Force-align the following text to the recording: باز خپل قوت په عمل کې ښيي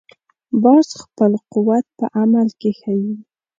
باز 0.63 0.87
خپل 1.01 1.31
قوت 1.51 1.85
په 1.97 2.05
عمل 2.19 2.47
کې 2.59 2.71
ښيي 2.79 3.11